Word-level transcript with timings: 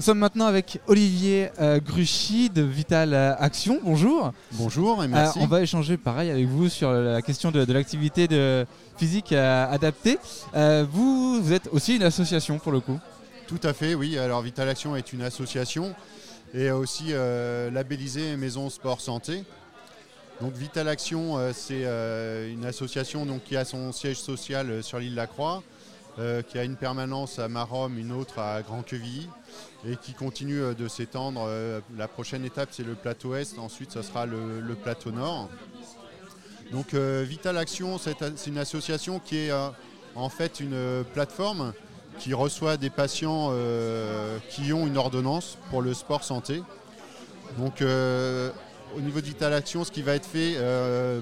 Nous 0.00 0.06
sommes 0.06 0.20
maintenant 0.20 0.46
avec 0.46 0.80
Olivier 0.86 1.50
euh, 1.60 1.78
Gruchy 1.78 2.48
de 2.48 2.62
Vital 2.62 3.12
Action. 3.12 3.80
Bonjour. 3.84 4.32
Bonjour 4.52 5.04
et 5.04 5.08
merci. 5.08 5.38
on 5.42 5.46
va 5.46 5.60
échanger 5.60 5.98
pareil 5.98 6.30
avec 6.30 6.46
vous 6.46 6.70
sur 6.70 6.90
la 6.90 7.20
question 7.20 7.50
de, 7.50 7.70
l'activité 7.70 8.26
de 8.26 8.64
physique 8.96 9.32
adaptée. 9.32 10.16
vous, 10.90 11.42
vous 11.42 11.52
êtes 11.52 11.68
aussi 11.72 11.96
une 11.96 12.02
association 12.02 12.58
pour 12.58 12.72
le 12.72 12.80
coup 12.80 12.98
Tout 13.46 13.60
à 13.62 13.74
fait, 13.74 13.94
oui. 13.94 14.16
Alors 14.16 14.40
Vital 14.40 14.70
Action 14.70 14.96
est 14.96 15.12
une 15.12 15.20
association 15.20 15.94
et 16.54 16.70
aussi 16.70 17.12
labellisée 17.70 18.38
Maison 18.38 18.70
Sport 18.70 19.02
Santé. 19.02 19.44
Donc 20.40 20.54
Vital 20.54 20.88
Action, 20.88 21.38
c'est 21.52 21.84
une 22.50 22.64
association 22.64 23.26
donc, 23.26 23.44
qui 23.44 23.54
a 23.54 23.66
son 23.66 23.92
siège 23.92 24.18
social 24.18 24.82
sur 24.82 24.98
l'île 24.98 25.10
de 25.10 25.16
la 25.16 25.26
Croix. 25.26 25.62
Euh, 26.20 26.42
qui 26.42 26.58
a 26.58 26.64
une 26.64 26.76
permanence 26.76 27.38
à 27.38 27.48
Marom, 27.48 27.96
une 27.96 28.12
autre 28.12 28.40
à 28.40 28.60
Grand-Quevilly, 28.60 29.26
et 29.86 29.96
qui 29.96 30.12
continue 30.12 30.60
euh, 30.60 30.74
de 30.74 30.86
s'étendre. 30.86 31.46
Euh, 31.46 31.80
la 31.96 32.08
prochaine 32.08 32.44
étape, 32.44 32.68
c'est 32.72 32.82
le 32.82 32.94
plateau 32.94 33.34
Est, 33.34 33.58
ensuite, 33.58 33.92
ce 33.92 34.02
sera 34.02 34.26
le, 34.26 34.74
plateau 34.74 35.12
Nord. 35.12 35.48
Donc 36.72 36.94
Vital 36.94 37.56
Action, 37.56 37.98
c'est 37.98 38.46
une 38.46 38.58
association 38.58 39.18
qui 39.18 39.38
est 39.38 39.52
en 40.14 40.28
fait 40.28 40.60
une 40.60 41.04
plateforme 41.12 41.72
qui 42.20 42.32
reçoit 42.32 42.76
des 42.76 42.90
patients 42.90 43.52
qui 44.50 44.72
ont 44.72 44.86
une 44.86 44.96
ordonnance 44.96 45.58
pour 45.68 45.82
le 45.82 45.94
sport 45.94 46.22
santé. 46.22 46.62
Donc 47.58 47.82
au 47.82 49.00
niveau 49.00 49.20
de 49.20 49.26
Vital 49.26 49.52
Action, 49.52 49.82
ce 49.82 49.90
qui 49.90 50.02
va 50.02 50.14
être 50.14 50.28
fait, 50.28 50.54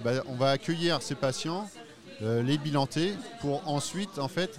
bah, 0.04 0.22
on 0.26 0.34
va 0.34 0.50
accueillir 0.50 1.00
ces 1.00 1.14
patients, 1.14 1.66
les 2.20 2.58
bilanter 2.58 3.14
pour 3.40 3.66
ensuite 3.66 4.18
en 4.18 4.28
fait 4.28 4.50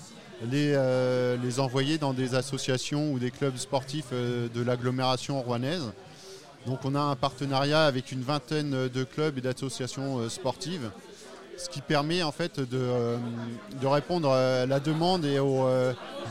euh, 0.42 1.36
les, 1.44 1.60
envoyer 1.60 1.98
dans 1.98 2.14
des 2.14 2.34
associations 2.34 3.12
ou 3.12 3.20
des 3.20 3.30
clubs 3.30 3.58
sportifs 3.58 4.08
euh, 4.14 4.48
de 4.54 4.62
l'agglomération 4.62 5.42
rouennaise. 5.42 5.92
Donc 6.66 6.80
on 6.86 6.96
a 6.96 7.00
un 7.02 7.16
partenariat 7.16 7.86
avec 7.86 8.14
une 8.14 8.22
vingtaine 8.22 8.88
de 8.88 9.04
clubs 9.04 9.38
et 9.38 9.42
d'associations 9.42 10.20
euh, 10.20 10.30
sportives, 10.30 10.92
ce 11.58 11.68
qui 11.68 11.82
permet 11.82 12.24
en 12.24 12.32
fait 12.32 12.62
de, 12.62 13.18
répondre 13.86 14.32
à 14.32 14.66
la 14.66 14.80
demande 14.80 15.26
et 15.26 15.40
au 15.40 15.68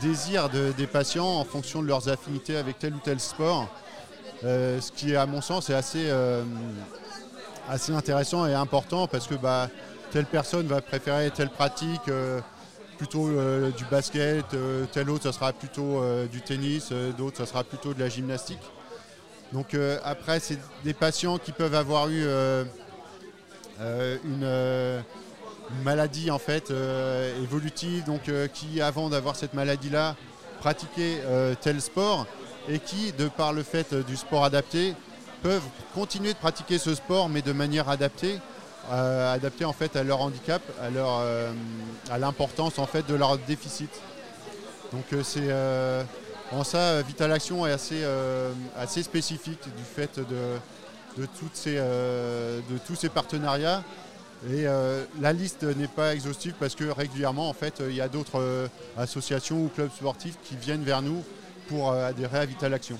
désir 0.01 0.49
des 0.49 0.87
patients 0.87 1.39
en 1.39 1.45
fonction 1.45 1.83
de 1.83 1.87
leurs 1.87 2.09
affinités 2.09 2.57
avec 2.57 2.79
tel 2.79 2.95
ou 2.95 2.99
tel 3.03 3.19
sport. 3.19 3.67
ce 4.41 4.91
qui 4.91 5.15
à 5.15 5.27
mon 5.27 5.41
sens 5.41 5.69
est 5.69 5.75
assez, 5.75 6.09
intéressant 7.93 8.47
et 8.47 8.55
important 8.55 9.05
parce 9.05 9.27
que 9.27 9.35
bah, 9.35 9.69
telle 10.09 10.25
personne 10.25 10.65
va 10.65 10.81
préférer 10.81 11.29
telle 11.29 11.51
pratique 11.51 12.09
plutôt 12.99 13.29
euh, 13.29 13.71
du 13.71 13.85
basket, 13.85 14.53
euh, 14.53 14.85
tel 14.91 15.09
autre 15.09 15.23
ça 15.23 15.31
sera 15.31 15.53
plutôt 15.53 16.03
euh, 16.03 16.27
du 16.27 16.41
tennis, 16.41 16.91
d'autres 17.17 17.37
ça 17.37 17.45
sera 17.45 17.63
plutôt 17.63 17.93
de 17.93 17.99
la 17.99 18.09
gymnastique. 18.09 18.59
Donc 19.53 19.75
après 20.03 20.39
c'est 20.39 20.59
des 20.83 20.93
patients 20.93 21.39
qui 21.39 21.51
peuvent 21.53 21.73
avoir 21.73 22.07
eu 22.09 22.23
une, 23.79 25.03
maladie 25.83 26.29
en 26.29 26.37
fait 26.37 26.71
évolutive, 27.41 28.03
donc 28.05 28.29
qui 28.53 28.79
avant 28.79 29.09
d'avoir 29.09 29.35
cette 29.35 29.55
maladie-là 29.55 30.15
pratiquaient 30.59 31.23
tel 31.61 31.81
sport 31.81 32.27
et 32.67 32.77
qui, 32.77 33.11
de 33.13 33.27
par 33.27 33.53
le 33.53 33.63
fait 33.63 33.95
du 34.05 34.17
sport 34.17 34.43
adapté, 34.43 34.93
peuvent 35.41 35.65
continuer 35.95 36.33
de 36.33 36.37
pratiquer 36.37 36.77
ce 36.77 36.93
sport 36.93 37.27
mais 37.27 37.41
de 37.41 37.51
manière 37.51 37.89
adaptée 37.89 38.37
euh, 38.91 39.33
adaptés 39.33 39.65
en 39.65 39.73
fait 39.73 39.95
à 39.95 40.03
leur 40.03 40.21
handicap, 40.21 40.63
euh, 40.81 41.51
à 42.09 42.17
l'importance 42.17 42.79
en 42.79 42.87
fait 42.87 43.05
de 43.07 43.13
leur 43.13 43.37
déficit. 43.37 43.91
Donc 44.91 45.05
euh, 45.13 45.21
c'est 45.23 46.55
en 46.55 46.63
ça 46.63 47.03
Vital 47.03 47.31
Action 47.31 47.67
est 47.67 47.71
assez, 47.71 49.03
spécifique 49.03 49.61
du 49.77 49.83
fait 49.83 50.19
de 50.19 51.27
tous 51.27 52.95
ces 52.95 53.09
partenariats. 53.09 53.83
Et 54.49 54.65
la 55.21 55.33
liste 55.33 55.63
n'est 55.63 55.87
pas 55.87 56.15
exhaustive 56.15 56.53
parce 56.59 56.73
que 56.73 56.85
régulièrement 56.85 57.47
en 57.49 57.53
fait 57.53 57.83
il 57.87 57.93
y 57.93 58.01
a 58.01 58.07
d'autres 58.07 58.69
associations 58.97 59.65
ou 59.65 59.67
clubs 59.67 59.91
sportifs 59.91 60.37
qui 60.43 60.55
viennent 60.55 60.83
vers 60.83 61.03
nous 61.03 61.23
pour 61.67 61.91
adhérer 61.91 62.39
à 62.39 62.45
Vital 62.45 62.73
Action. 62.73 62.97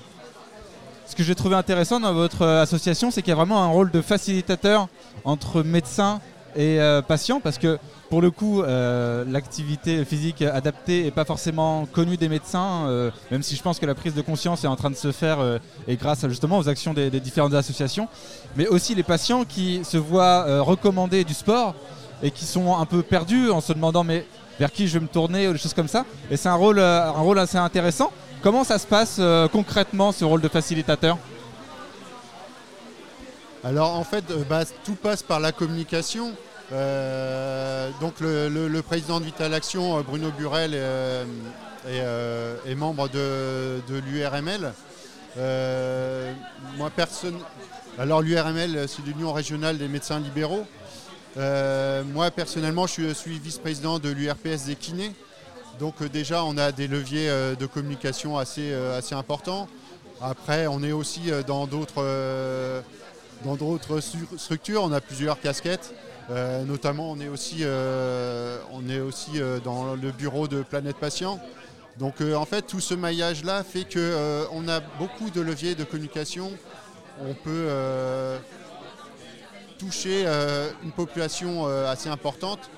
Ce 1.10 1.16
que 1.16 1.24
j'ai 1.24 1.34
trouvé 1.34 1.56
intéressant 1.56 1.98
dans 1.98 2.14
votre 2.14 2.42
euh, 2.42 2.62
association, 2.62 3.10
c'est 3.10 3.20
qu'il 3.20 3.30
y 3.30 3.32
a 3.32 3.34
vraiment 3.34 3.64
un 3.64 3.66
rôle 3.66 3.90
de 3.90 4.00
facilitateur 4.00 4.86
entre 5.24 5.64
médecins 5.64 6.20
et 6.54 6.80
euh, 6.80 7.02
patients, 7.02 7.40
parce 7.40 7.58
que 7.58 7.80
pour 8.10 8.22
le 8.22 8.30
coup, 8.30 8.62
euh, 8.62 9.24
l'activité 9.26 10.04
physique 10.04 10.42
adaptée 10.42 11.02
n'est 11.02 11.10
pas 11.10 11.24
forcément 11.24 11.86
connue 11.86 12.16
des 12.16 12.28
médecins, 12.28 13.10
même 13.32 13.42
si 13.42 13.56
je 13.56 13.62
pense 13.62 13.80
que 13.80 13.86
la 13.86 13.96
prise 13.96 14.14
de 14.14 14.22
conscience 14.22 14.62
est 14.62 14.68
en 14.68 14.76
train 14.76 14.90
de 14.90 14.94
se 14.94 15.10
faire 15.10 15.38
et 15.88 15.96
grâce 15.96 16.24
justement 16.28 16.58
aux 16.58 16.68
actions 16.68 16.94
des, 16.94 17.10
différentes 17.10 17.54
associations, 17.54 18.06
mais 18.54 18.68
aussi 18.68 18.94
les 18.94 19.02
patients 19.02 19.44
qui 19.44 19.84
se 19.84 19.96
voient 19.96 20.60
recommander 20.62 21.24
du 21.24 21.34
sport 21.34 21.74
et 22.22 22.30
qui 22.30 22.44
sont 22.44 22.76
un 22.76 22.86
peu 22.86 23.02
perdus 23.02 23.50
en 23.50 23.60
se 23.60 23.72
demandant 23.72 24.04
mais 24.04 24.26
vers 24.60 24.70
qui 24.70 24.86
je 24.86 24.94
vais 24.94 25.00
me 25.00 25.08
tourner 25.08 25.48
ou 25.48 25.52
des 25.52 25.58
choses 25.58 25.74
comme 25.74 25.88
ça. 25.88 26.04
Et 26.30 26.36
c'est 26.36 26.48
un 26.48 26.54
rôle, 26.54 26.78
un 26.78 27.10
rôle 27.10 27.38
assez 27.40 27.58
intéressant. 27.58 28.12
Comment 28.42 28.64
ça 28.64 28.78
se 28.78 28.86
passe 28.86 29.16
euh, 29.18 29.48
concrètement 29.48 30.12
ce 30.12 30.24
rôle 30.24 30.40
de 30.40 30.48
facilitateur 30.48 31.18
Alors 33.62 33.94
en 33.94 34.04
fait, 34.04 34.24
euh, 34.30 34.44
bah, 34.48 34.62
tout 34.82 34.94
passe 34.94 35.22
par 35.22 35.40
la 35.40 35.52
communication. 35.52 36.32
Euh, 36.72 37.90
donc 38.00 38.14
le, 38.20 38.80
président 38.80 39.20
de 39.20 39.26
Vital 39.26 39.52
Action, 39.52 40.00
Bruno 40.00 40.30
Burel, 40.30 40.74
est, 40.74 42.74
membre 42.76 43.10
de, 43.10 43.82
l'URML. 44.06 44.72
moi 46.78 46.90
personne. 46.96 47.38
Alors 47.98 48.22
l'URML, 48.22 48.88
c'est 48.88 49.04
l'Union 49.04 49.34
régionale 49.34 49.76
des 49.76 49.88
médecins 49.88 50.18
libéraux. 50.18 50.66
moi 51.36 52.30
personnellement, 52.30 52.86
je 52.86 53.12
suis 53.12 53.38
vice-président 53.38 53.98
de 53.98 54.08
l'URPS 54.08 54.64
des 54.64 54.76
kinés. 54.76 55.12
Donc 55.78 56.02
euh, 56.02 56.08
déjà, 56.08 56.44
on 56.44 56.56
a 56.58 56.72
des 56.72 56.88
leviers 56.88 57.30
euh, 57.30 57.54
de 57.54 57.66
communication 57.66 58.36
assez, 58.38 58.72
euh, 58.72 58.98
assez 58.98 59.14
importants. 59.14 59.68
Après, 60.20 60.66
on 60.66 60.82
est 60.82 60.92
aussi 60.92 61.30
dans 61.46 61.66
d'autres 61.66 62.04
structures. 64.36 64.82
On 64.82 64.92
a 64.92 65.00
plusieurs 65.00 65.40
casquettes. 65.40 65.94
notamment, 66.66 67.10
on 67.10 67.18
est 67.20 67.28
aussi, 67.28 67.64
on 68.70 68.86
est 68.90 69.00
aussi 69.00 69.40
dans 69.64 69.94
le 69.94 70.10
bureau 70.10 70.46
de 70.46 70.62
Planète 70.62 70.96
Patient. 70.96 71.40
Donc, 71.98 72.20
en 72.20 72.44
fait, 72.44 72.66
tout 72.66 72.80
ce 72.80 72.92
maillage-là 72.92 73.64
fait 73.64 73.86
qu'on 73.90 74.68
a 74.68 74.80
beaucoup 74.98 75.30
de 75.30 75.40
leviers 75.40 75.74
de 75.74 75.84
communication. 75.84 76.50
On 77.22 77.32
peut 77.32 77.68
toucher 79.78 80.26
une 80.84 80.92
population 80.92 81.66
assez 81.86 82.10
importante. 82.10 82.68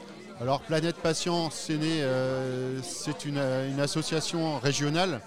Alors 0.43 0.61
Planète 0.61 0.97
Patient, 0.97 1.51
c'est 1.51 1.79
euh, 1.81 2.81
une, 3.25 3.79
association 3.79 4.59
régionale. 4.59 5.21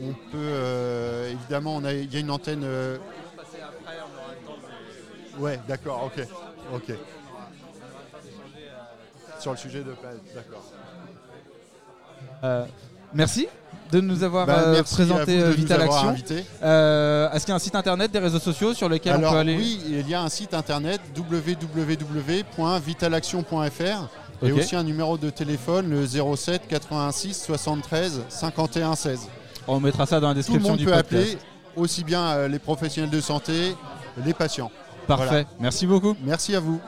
On 0.00 0.14
peut 0.14 0.38
euh, 0.38 1.30
évidemment, 1.30 1.82
il 1.86 2.10
y 2.10 2.16
a 2.16 2.20
une 2.20 2.30
antenne. 2.30 2.62
Euh, 2.64 2.96
ouais, 5.36 5.60
d'accord, 5.68 6.04
ok, 6.06 6.26
ok. 6.72 6.96
Sur 9.38 9.50
le 9.50 9.58
sujet 9.58 9.84
de 9.84 9.92
Planète, 9.92 10.22
d'accord. 10.34 10.64
Merci 13.14 13.48
de 13.90 14.00
nous 14.00 14.22
avoir 14.22 14.46
bah, 14.46 14.62
euh, 14.66 14.82
présenté 14.82 15.40
euh, 15.40 15.50
Vital 15.50 15.80
Action. 15.82 16.14
Euh, 16.62 17.30
est-ce 17.32 17.44
qu'il 17.44 17.50
y 17.50 17.52
a 17.52 17.56
un 17.56 17.60
site 17.60 17.74
internet, 17.74 18.10
des 18.12 18.20
réseaux 18.20 18.38
sociaux 18.38 18.72
sur 18.74 18.88
lesquels 18.88 19.16
on 19.16 19.20
peut 19.20 19.26
aller 19.36 19.56
Oui, 19.56 19.80
il 19.88 20.08
y 20.08 20.14
a 20.14 20.22
un 20.22 20.28
site 20.28 20.54
internet 20.54 21.00
www.vitalaction.fr 21.16 24.08
et 24.42 24.52
aussi 24.52 24.74
un 24.76 24.84
numéro 24.84 25.18
de 25.18 25.28
téléphone, 25.30 25.90
le 25.90 26.06
07 26.06 26.62
86 26.68 27.42
73 27.44 28.22
51 28.28 28.94
16. 28.94 29.28
On 29.68 29.80
mettra 29.80 30.06
ça 30.06 30.20
dans 30.20 30.28
la 30.28 30.34
description 30.34 30.76
Tout 30.76 30.78
le 30.78 30.84
monde 30.84 30.92
peut 30.92 30.96
appeler, 30.96 31.36
aussi 31.76 32.04
bien 32.04 32.48
les 32.48 32.58
professionnels 32.58 33.10
de 33.10 33.20
santé, 33.20 33.74
les 34.24 34.32
patients. 34.34 34.70
Parfait, 35.06 35.46
merci 35.58 35.86
beaucoup. 35.86 36.16
Merci 36.24 36.56
à 36.56 36.60
vous. 36.60 36.80